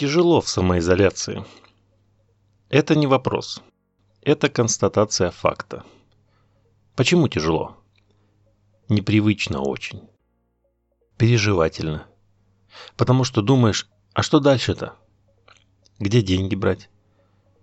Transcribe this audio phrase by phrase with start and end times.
[0.00, 1.44] Тяжело в самоизоляции.
[2.70, 3.60] Это не вопрос.
[4.22, 5.84] Это констатация факта.
[6.96, 7.76] Почему тяжело?
[8.88, 10.08] Непривычно очень.
[11.18, 12.06] Переживательно.
[12.96, 14.94] Потому что думаешь, а что дальше-то?
[15.98, 16.88] Где деньги брать?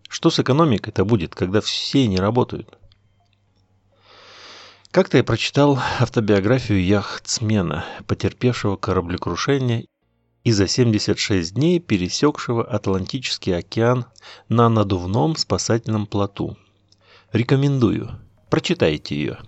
[0.08, 2.78] Что с экономикой-то будет, когда все не работают?
[4.92, 9.88] Как-то я прочитал автобиографию яхтсмена, потерпевшего кораблекрушение
[10.48, 14.06] и за 76 дней пересекшего Атлантический океан
[14.48, 16.56] на надувном спасательном плоту.
[17.34, 18.18] Рекомендую.
[18.50, 19.40] Прочитайте ее.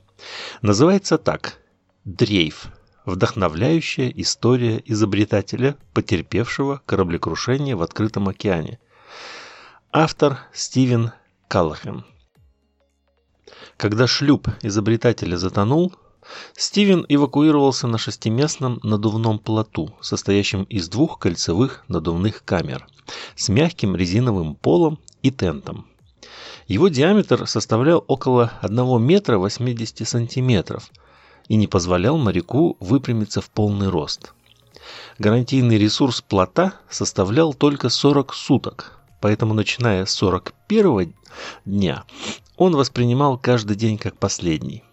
[0.61, 1.57] Называется так.
[2.03, 2.67] «Дрейф.
[3.05, 8.77] Вдохновляющая история изобретателя, потерпевшего кораблекрушение в открытом океане».
[9.93, 11.13] Автор Стивен
[11.47, 12.03] Каллахан.
[13.77, 15.95] Когда шлюп изобретателя затонул,
[16.55, 22.87] Стивен эвакуировался на шестиместном надувном плоту, состоящем из двух кольцевых надувных камер
[23.35, 25.87] с мягким резиновым полом и тентом.
[26.67, 30.91] Его диаметр составлял около 1 метра 80 сантиметров
[31.47, 34.33] и не позволял моряку выпрямиться в полный рост.
[35.17, 41.13] Гарантийный ресурс плота составлял только 40 суток, поэтому начиная с 41
[41.65, 42.03] дня
[42.55, 44.83] он воспринимал каждый день как последний.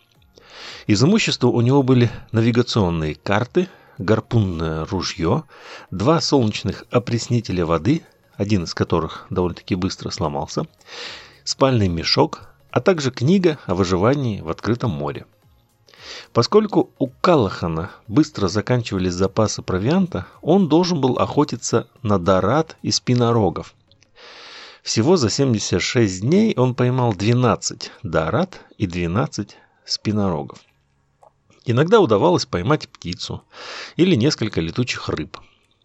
[0.87, 5.45] Из имущества у него были навигационные карты, гарпунное ружье,
[5.91, 8.03] два солнечных опреснителя воды,
[8.37, 10.67] один из которых довольно-таки быстро сломался,
[11.45, 15.27] спальный мешок, а также книга о выживании в открытом море.
[16.33, 23.75] Поскольку у Каллахана быстро заканчивались запасы провианта, он должен был охотиться на дорад и спинорогов.
[24.83, 29.57] Всего за 76 дней он поймал 12 дорад и 12
[29.87, 30.59] спинорогов.
[31.65, 33.43] Иногда удавалось поймать птицу
[33.97, 35.39] или несколько летучих рыб.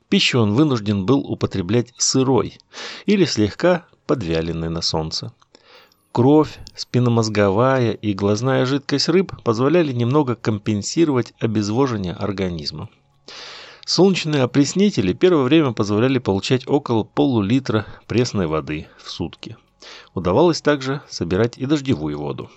[0.10, 2.58] Пищу он вынужден был употреблять сырой
[3.06, 5.32] или слегка подвяленной на солнце.
[6.12, 12.90] Кровь, спинномозговая и глазная жидкость рыб позволяли немного компенсировать обезвоживание организма.
[13.86, 19.56] Солнечные опреснители первое время позволяли получать около полулитра пресной воды в сутки.
[20.14, 22.52] Удавалось также собирать и дождевую воду.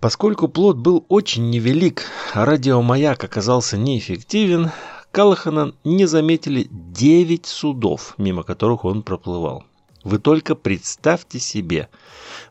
[0.00, 4.70] Поскольку плод был очень невелик, а радиомаяк оказался неэффективен,
[5.10, 9.64] Калахана не заметили 9 судов, мимо которых он проплывал.
[10.04, 11.88] Вы только представьте себе,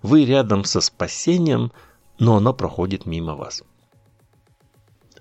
[0.01, 1.71] вы рядом со спасением,
[2.19, 3.63] но оно проходит мимо вас.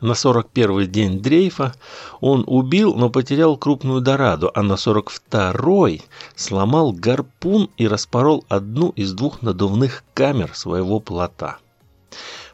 [0.00, 1.75] На 41-й день дрейфа
[2.20, 6.03] он убил, но потерял крупную дораду, а на 42-й
[6.34, 11.59] сломал гарпун и распорол одну из двух надувных камер своего плота.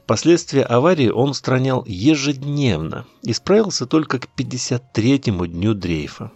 [0.07, 6.33] Последствия аварии он устранял ежедневно и справился только к 53-му дню дрейфа.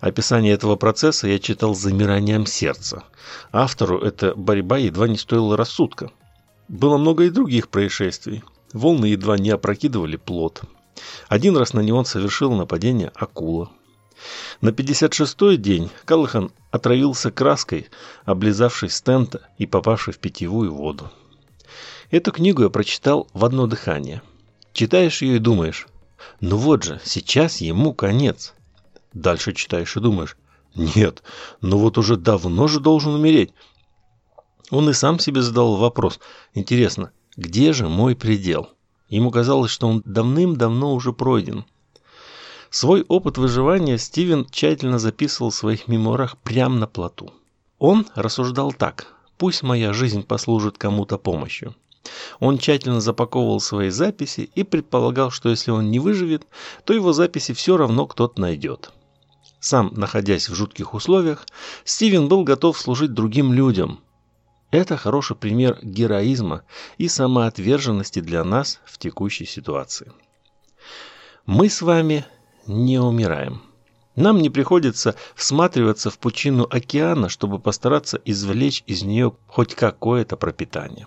[0.00, 3.04] Описание этого процесса я читал с замиранием сердца.
[3.52, 6.10] Автору эта борьба едва не стоила рассудка.
[6.68, 8.42] Было много и других происшествий.
[8.72, 10.62] Волны едва не опрокидывали плот.
[11.28, 13.70] Один раз на него совершил нападение акула.
[14.60, 17.88] На 56-й день Калахан отравился краской,
[18.24, 21.10] облизавшей стента и попавшей в питьевую воду.
[22.10, 24.22] Эту книгу я прочитал в одно дыхание.
[24.72, 25.86] Читаешь ее и думаешь,
[26.40, 28.54] ну вот же, сейчас ему конец.
[29.12, 30.38] Дальше читаешь и думаешь,
[30.74, 31.22] нет,
[31.60, 33.52] ну вот уже давно же должен умереть.
[34.70, 36.18] Он и сам себе задал вопрос,
[36.54, 38.70] интересно, где же мой предел?
[39.10, 41.66] Ему казалось, что он давным-давно уже пройден.
[42.70, 47.32] Свой опыт выживания Стивен тщательно записывал в своих мемуарах прямо на плоту.
[47.78, 51.74] Он рассуждал так, пусть моя жизнь послужит кому-то помощью.
[52.40, 56.46] Он тщательно запаковывал свои записи и предполагал, что если он не выживет,
[56.84, 58.92] то его записи все равно кто-то найдет.
[59.60, 61.46] Сам, находясь в жутких условиях,
[61.84, 64.00] Стивен был готов служить другим людям.
[64.70, 66.62] Это хороший пример героизма
[66.96, 70.12] и самоотверженности для нас в текущей ситуации.
[71.46, 72.24] Мы с вами
[72.66, 73.62] не умираем.
[74.14, 81.06] Нам не приходится всматриваться в пучину океана, чтобы постараться извлечь из нее хоть какое-то пропитание.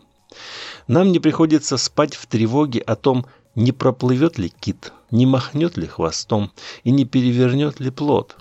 [0.91, 5.87] Нам не приходится спать в тревоге о том, не проплывет ли кит, не махнет ли
[5.87, 6.51] хвостом
[6.83, 8.35] и не перевернет ли плод,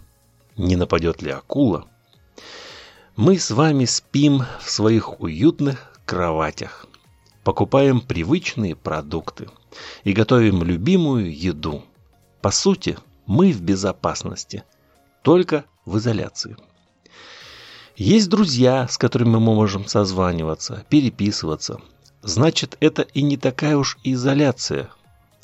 [0.56, 1.86] не нападет ли акула.
[3.14, 6.86] Мы с вами спим в своих уютных кроватях,
[7.44, 9.48] покупаем привычные продукты
[10.02, 11.84] и готовим любимую еду.
[12.42, 14.64] По сути, мы в безопасности,
[15.22, 16.56] только в изоляции.
[17.94, 21.80] Есть друзья, с которыми мы можем созваниваться, переписываться,
[22.22, 24.90] значит, это и не такая уж изоляция.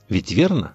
[0.08, 0.74] Ведь верно?